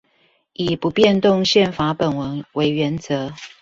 [0.53, 3.33] 以不變動憲法本文為原則